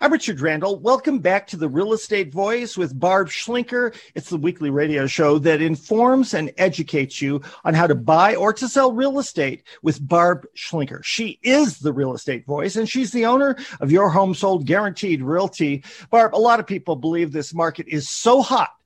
[0.00, 0.78] I'm Richard Randall.
[0.78, 3.96] Welcome back to the Real Estate Voice with Barb Schlinker.
[4.14, 8.52] It's the weekly radio show that informs and educates you on how to buy or
[8.52, 11.02] to sell real estate with Barb Schlinker.
[11.02, 15.20] She is the Real Estate Voice and she's the owner of Your Home Sold Guaranteed
[15.20, 15.82] Realty.
[16.10, 18.77] Barb, a lot of people believe this market is so hot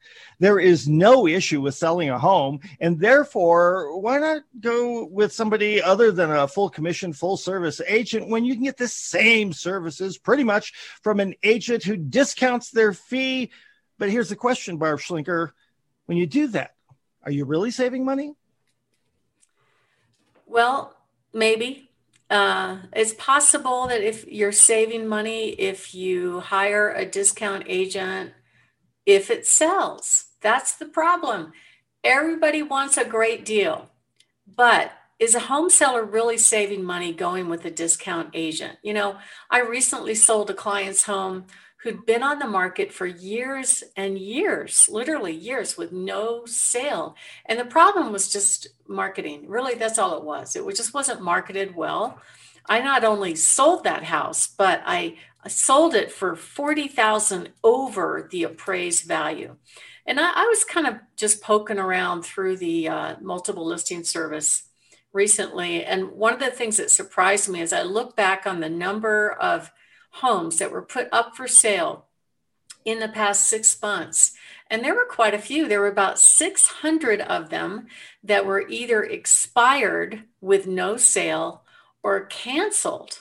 [0.43, 2.59] there is no issue with selling a home.
[2.81, 8.29] And therefore, why not go with somebody other than a full commission, full service agent
[8.29, 12.93] when you can get the same services pretty much from an agent who discounts their
[12.93, 13.53] fee?
[14.01, 15.53] But here's the question, Barb Schlinker
[16.07, 16.75] when you do that,
[17.23, 18.35] are you really saving money?
[20.47, 20.97] Well,
[21.33, 21.89] maybe.
[22.29, 28.33] Uh, it's possible that if you're saving money, if you hire a discount agent,
[29.07, 30.32] if it sells.
[30.43, 31.53] That's the problem.
[32.05, 33.89] Everybody wants a great deal,
[34.57, 38.79] but is a home seller really saving money going with a discount agent?
[38.83, 39.19] You know,
[39.51, 41.47] I recently sold a client's home
[41.83, 47.17] who'd been on the market for years and years, literally years, with no sale.
[47.47, 49.49] And the problem was just marketing.
[49.49, 50.55] Really, that's all it was.
[50.55, 52.21] It just wasn't marketed well.
[52.69, 55.17] I not only sold that house, but I
[55.49, 59.57] sold it for 40,000 over the appraised value.
[60.07, 64.65] And I, I, was kind of just poking around through the uh, multiple listing service
[65.13, 65.85] recently.
[65.85, 69.31] And one of the things that surprised me is I look back on the number
[69.31, 69.71] of
[70.11, 72.07] homes that were put up for sale
[72.85, 74.33] in the past six months.
[74.71, 75.69] And there were quite a few.
[75.69, 77.87] There were about 600 of them
[78.25, 81.63] that were either expired with no sale
[82.03, 83.21] or canceled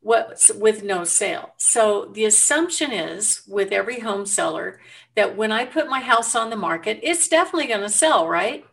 [0.00, 1.52] what's with no sale.
[1.58, 4.80] So the assumption is with every home seller
[5.14, 8.64] that when I put my house on the market, it's definitely going to sell, right?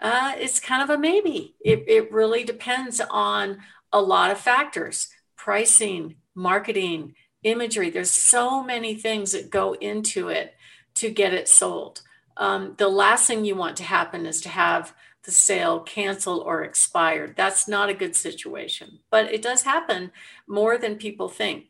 [0.00, 1.54] Uh, it's kind of a maybe.
[1.60, 3.58] It, it really depends on
[3.92, 7.90] a lot of factors pricing, marketing, imagery.
[7.90, 10.54] There's so many things that go into it
[10.96, 12.00] to get it sold.
[12.36, 14.94] Um, the last thing you want to happen is to have
[15.26, 17.34] the sale canceled or expired.
[17.36, 20.12] That's not a good situation, but it does happen
[20.48, 21.66] more than people think.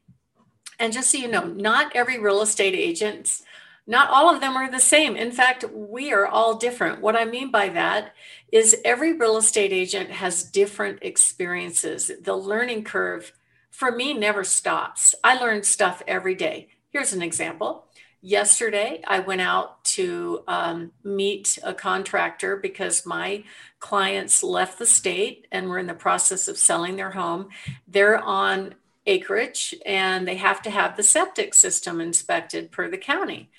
[0.78, 3.40] And just so you know, not every real estate agent,
[3.86, 5.16] not all of them are the same.
[5.16, 7.00] In fact, we are all different.
[7.00, 8.14] What I mean by that
[8.52, 12.10] is every real estate agent has different experiences.
[12.22, 13.32] The learning curve
[13.70, 15.14] for me never stops.
[15.24, 16.68] I learn stuff every day.
[16.90, 17.86] Here's an example
[18.20, 23.42] yesterday i went out to um, meet a contractor because my
[23.78, 27.48] clients left the state and were in the process of selling their home.
[27.86, 28.74] They're on
[29.06, 33.50] acreage and they have to have the septic system inspected per the county.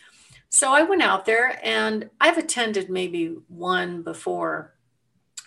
[0.50, 4.74] So i went out there and i've attended maybe one before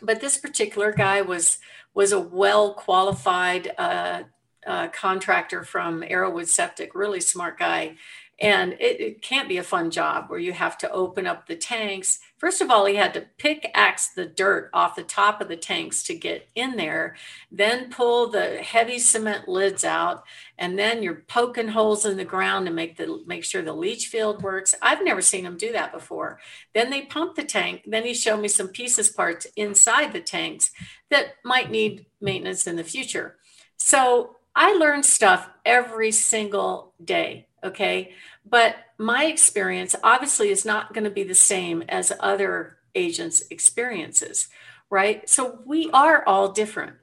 [0.03, 1.59] but this particular guy was
[1.95, 4.23] was a well qualified uh,
[4.71, 7.97] uh, contractor from arrowwood septic really smart guy
[8.41, 11.57] and it, it, can't be a fun job where you have to open up the
[11.57, 12.21] tanks.
[12.39, 16.03] First of all, he had to pickaxe the dirt off the top of the tanks
[16.05, 17.17] to get in there,
[17.53, 20.25] then pull the heavy cement lids out,
[20.57, 24.07] and then you're poking holes in the ground to make the make sure the leach
[24.07, 24.75] field works.
[24.81, 26.41] I've never seen him do that before.
[26.73, 27.83] Then they pump the tank.
[27.87, 30.71] Then he showed me some pieces parts inside the tanks
[31.11, 33.37] that might need maintenance in the future.
[33.77, 37.47] So I learn stuff every single day.
[37.63, 38.13] Okay.
[38.45, 44.49] But my experience obviously is not going to be the same as other agents' experiences,
[44.89, 45.29] right?
[45.29, 46.97] So we are all different.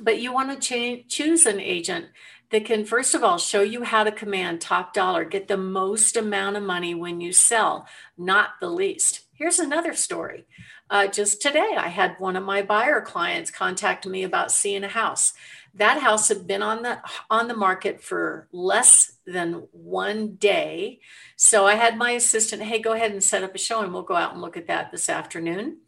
[0.00, 2.06] But you want to choose an agent
[2.50, 6.16] that can, first of all, show you how to command top dollar, get the most
[6.16, 7.86] amount of money when you sell,
[8.16, 9.22] not the least.
[9.32, 10.46] Here's another story.
[10.90, 14.88] Uh, just today, I had one of my buyer clients contact me about seeing a
[14.88, 15.34] house.
[15.78, 16.98] That house had been on the
[17.30, 21.00] on the market for less than one day.
[21.36, 23.92] So I had my assistant, hey, go ahead and set up a showing.
[23.92, 25.78] We'll go out and look at that this afternoon.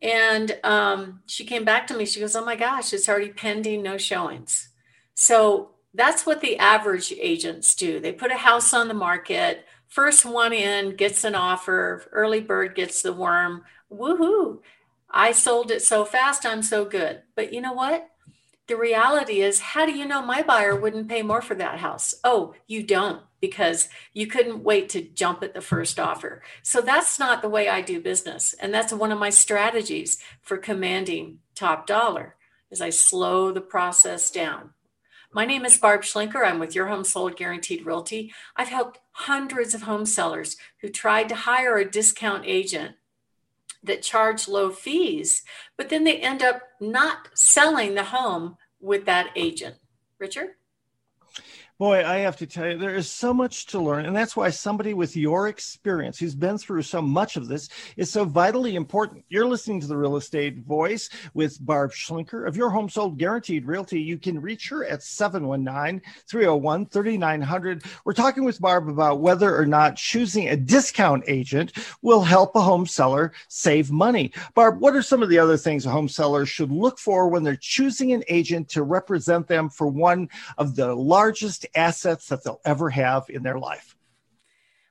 [0.00, 2.06] And um, she came back to me.
[2.06, 4.68] She goes, oh my gosh, it's already pending, no showings.
[5.14, 7.98] So that's what the average agents do.
[7.98, 9.64] They put a house on the market.
[9.88, 12.08] First one in gets an offer.
[12.12, 13.64] Early bird gets the worm.
[13.90, 14.60] Woohoo!
[15.10, 16.46] I sold it so fast.
[16.46, 17.22] I'm so good.
[17.34, 18.08] But you know what?
[18.68, 22.14] The reality is, how do you know my buyer wouldn't pay more for that house?
[22.22, 26.42] Oh, you don't because you couldn't wait to jump at the first offer.
[26.62, 28.54] So that's not the way I do business.
[28.60, 32.36] And that's one of my strategies for commanding top dollar
[32.70, 34.70] is I slow the process down.
[35.32, 36.46] My name is Barb Schlinker.
[36.46, 38.32] I'm with Your Home Sold Guaranteed Realty.
[38.56, 42.96] I've helped hundreds of home sellers who tried to hire a discount agent
[43.88, 45.42] that charge low fees,
[45.76, 49.76] but then they end up not selling the home with that agent.
[50.18, 50.50] Richard?
[51.78, 54.06] Boy, I have to tell you, there is so much to learn.
[54.06, 58.10] And that's why somebody with your experience, who's been through so much of this, is
[58.10, 59.24] so vitally important.
[59.28, 63.64] You're listening to the Real Estate Voice with Barb Schlinker of Your Home Sold Guaranteed
[63.64, 64.00] Realty.
[64.00, 67.84] You can reach her at 719 301 3900.
[68.04, 72.60] We're talking with Barb about whether or not choosing a discount agent will help a
[72.60, 74.32] home seller save money.
[74.56, 77.44] Barb, what are some of the other things a home seller should look for when
[77.44, 82.60] they're choosing an agent to represent them for one of the largest assets that they'll
[82.64, 83.96] ever have in their life.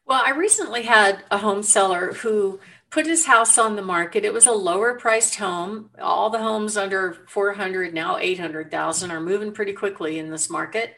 [0.05, 2.59] Well, I recently had a home seller who
[2.89, 4.23] put his house on the market.
[4.23, 5.89] It was a lower priced home.
[6.01, 10.95] All the homes under 400 now 800,000 are moving pretty quickly in this market.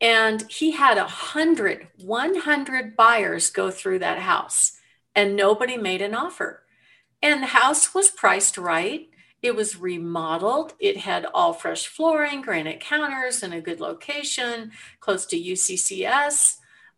[0.00, 4.78] And he had a hundred, 100 buyers go through that house
[5.14, 6.62] and nobody made an offer.
[7.20, 9.08] And the house was priced right.
[9.42, 10.74] It was remodeled.
[10.80, 16.56] It had all fresh flooring, granite counters, and a good location, close to UCCS.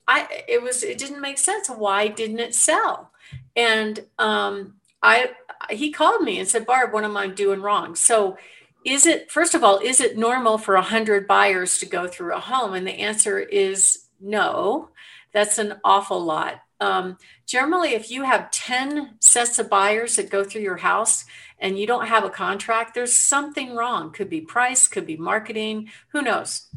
[0.08, 1.68] I it was it didn't make sense.
[1.68, 3.12] Why didn't it sell?
[3.54, 5.30] And um, I
[5.70, 7.94] he called me and said, Barb, what am I doing wrong?
[7.94, 8.36] So
[8.84, 12.34] is it first of all, is it normal for a hundred buyers to go through
[12.34, 12.74] a home?
[12.74, 14.88] And the answer is no.
[15.32, 16.62] That's an awful lot.
[16.80, 21.26] Um, generally, if you have 10 sets of buyers that go through your house
[21.58, 24.12] and you don't have a contract, there's something wrong.
[24.12, 26.68] Could be price, could be marketing, who knows?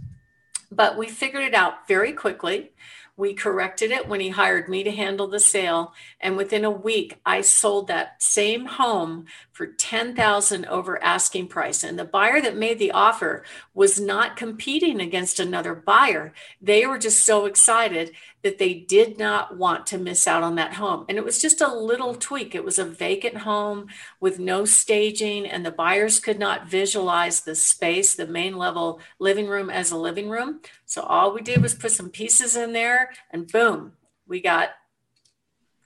[0.69, 2.71] But we figured it out very quickly.
[3.15, 5.93] We corrected it when he hired me to handle the sale.
[6.19, 11.83] And within a week, I sold that same home for 10,000 over asking price.
[11.83, 13.43] And the buyer that made the offer
[13.75, 16.33] was not competing against another buyer.
[16.59, 20.73] They were just so excited that they did not want to miss out on that
[20.73, 21.05] home.
[21.07, 22.53] And it was just a little tweak.
[22.53, 23.87] It was a vacant home
[24.19, 29.47] with no staging, and the buyers could not visualize the space, the main level living
[29.47, 30.59] room as a living room.
[30.85, 33.93] So all we did was put some pieces in there, and boom,
[34.27, 34.71] we got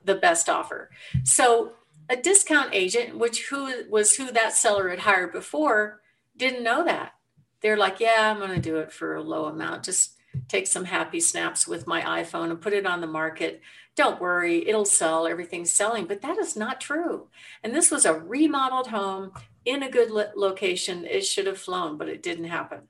[0.04, 0.89] the best offer.
[1.24, 1.74] So
[2.09, 6.01] a discount agent, which who was who that seller had hired before,
[6.36, 7.13] didn't know that.
[7.62, 9.83] They're like, yeah, I'm going to do it for a low amount.
[9.83, 10.17] Just
[10.48, 13.62] take some happy snaps with my iPhone and put it on the market.
[13.95, 15.28] Don't worry, it'll sell.
[15.28, 16.06] Everything's selling.
[16.06, 17.28] But that is not true.
[17.63, 19.31] And this was a remodeled home
[19.66, 21.06] in a good location.
[21.06, 22.81] It should have flown, but it didn't happen.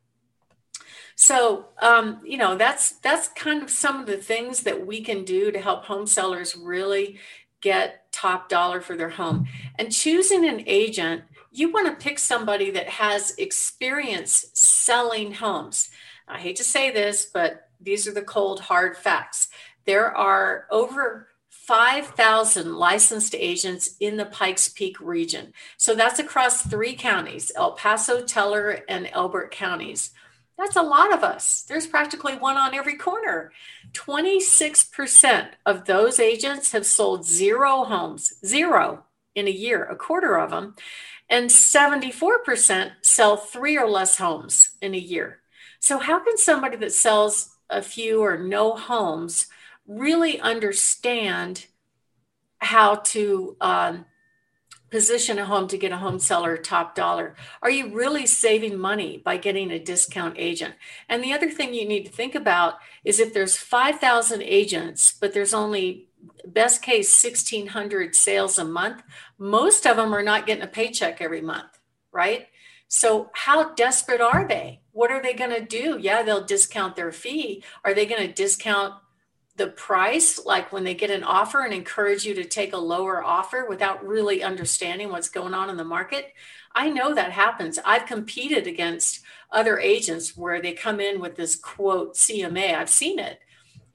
[1.16, 5.26] So, um, you know, that's that's kind of some of the things that we can
[5.26, 7.18] do to help home sellers really
[7.60, 9.48] get top dollar for their home.
[9.80, 15.90] And choosing an agent, you want to pick somebody that has experience selling homes.
[16.28, 19.48] I hate to say this, but these are the cold, hard facts.
[19.86, 25.54] There are over 5,000 licensed agents in the Pikes Peak region.
[25.78, 30.12] So that's across three counties El Paso, Teller, and Elbert counties.
[30.58, 31.64] That's a lot of us.
[31.64, 33.52] There's practically one on every corner.
[33.94, 39.04] 26% of those agents have sold zero homes, zero
[39.36, 40.76] in a year, a quarter of them.
[41.30, 45.42] And 74% sell three or less homes in a year.
[45.80, 49.48] So, how can somebody that sells a few or no homes
[49.88, 51.66] really understand
[52.60, 54.06] how to um,
[54.90, 57.36] position a home to get a home seller top dollar?
[57.62, 60.76] Are you really saving money by getting a discount agent?
[61.10, 65.34] And the other thing you need to think about is if there's 5,000 agents, but
[65.34, 66.10] there's only
[66.46, 69.04] best case 1,600 sales a month,
[69.38, 71.80] most of them are not getting a paycheck every month,
[72.12, 72.48] right?
[72.88, 74.82] So, how desperate are they?
[74.92, 75.98] What are they going to do?
[76.00, 77.64] Yeah, they'll discount their fee.
[77.84, 78.94] Are they going to discount
[79.58, 83.24] the price, like when they get an offer and encourage you to take a lower
[83.24, 86.34] offer without really understanding what's going on in the market?
[86.76, 87.80] I know that happens.
[87.84, 92.76] I've competed against other agents where they come in with this quote CMA.
[92.76, 93.40] I've seen it.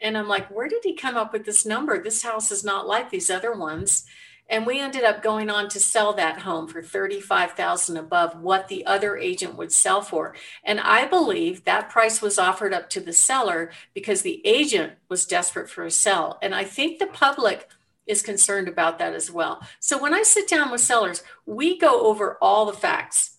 [0.01, 2.03] And I'm like, where did he come up with this number?
[2.03, 4.05] This house is not like these other ones
[4.49, 8.85] and we ended up going on to sell that home for 35,000 above what the
[8.85, 10.35] other agent would sell for.
[10.65, 15.27] And i believe that price was offered up to the seller because the agent was
[15.27, 16.39] desperate for a sell.
[16.43, 17.69] And i think the public
[18.07, 19.63] is concerned about that as well.
[19.81, 23.31] So when i sit down with sellers we go over all the facts.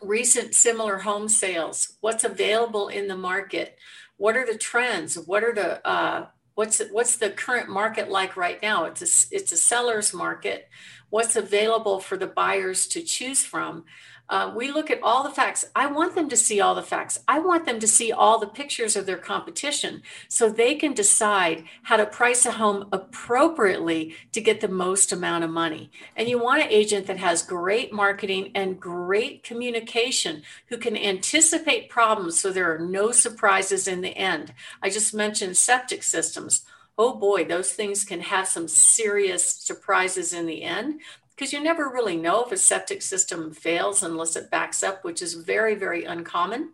[0.00, 3.78] Recent similar home sales what's available in the market
[4.16, 8.60] what are the trends what are the uh, what's what's the current market like right
[8.62, 8.84] now?
[8.84, 10.68] It's a it's a seller's market.
[11.10, 13.84] What's available for the buyers to choose from
[14.28, 15.64] Uh, we look at all the facts.
[15.76, 17.18] I want them to see all the facts.
[17.28, 21.64] I want them to see all the pictures of their competition so they can decide
[21.82, 25.90] how to price a home appropriately to get the most amount of money.
[26.16, 31.90] And you want an agent that has great marketing and great communication who can anticipate
[31.90, 34.54] problems so there are no surprises in the end.
[34.82, 36.64] I just mentioned septic systems
[36.98, 41.00] oh boy, those things can have some serious surprises in the end
[41.34, 45.22] because you never really know if a septic system fails unless it backs up, which
[45.22, 46.72] is very, very uncommon.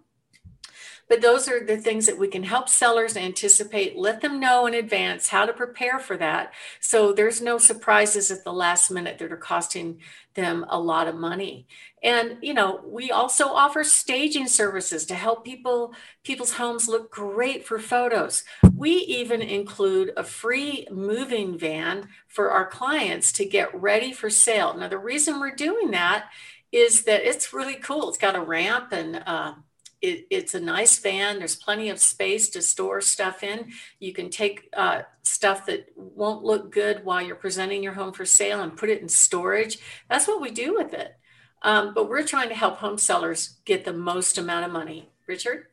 [1.08, 4.74] But those are the things that we can help sellers anticipate, let them know in
[4.74, 6.52] advance how to prepare for that.
[6.80, 10.00] So there's no surprises at the last minute that are costing
[10.34, 11.66] them a lot of money.
[12.02, 17.66] And you know, we also offer staging services to help people people's homes look great
[17.66, 18.44] for photos.
[18.74, 24.76] We even include a free moving van for our clients to get ready for sale.
[24.76, 26.26] Now the reason we're doing that
[26.70, 28.08] is that it's really cool.
[28.08, 29.54] It's got a ramp and uh,
[30.00, 31.38] it, it's a nice van.
[31.38, 33.72] There's plenty of space to store stuff in.
[33.98, 38.24] You can take uh, stuff that won't look good while you're presenting your home for
[38.24, 39.78] sale and put it in storage.
[40.08, 41.14] That's what we do with it.
[41.62, 45.10] Um, but we're trying to help home sellers get the most amount of money.
[45.26, 45.66] Richard?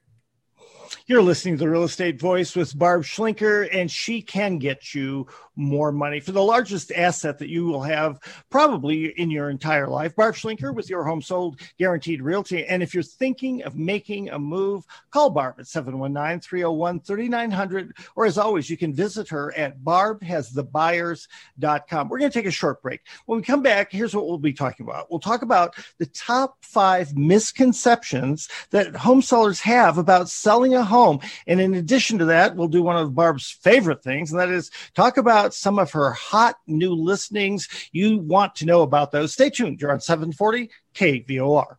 [1.08, 5.28] You're listening to the Real Estate Voice with Barb Schlinker, and she can get you
[5.56, 8.20] more money for the largest asset that you will have
[8.50, 10.16] probably in your entire life.
[10.16, 12.66] Barb Schlinker with your home sold guaranteed realty.
[12.66, 17.94] And if you're thinking of making a move, call Barb at 719 301 3900.
[18.16, 22.10] Or as always, you can visit her at barbhasthebuyers.com.
[22.10, 23.02] We're going to take a short break.
[23.26, 25.10] When we come back, here's what we'll be talking about.
[25.10, 31.20] We'll talk about the top five misconceptions that home sellers have about selling a home.
[31.48, 34.72] And in addition to that, we'll do one of Barb's favorite things, and that is
[34.94, 37.68] talk about some of her hot new listings.
[37.92, 39.34] You want to know about those.
[39.34, 39.82] Stay tuned.
[39.82, 41.78] You're on 740 KVOR.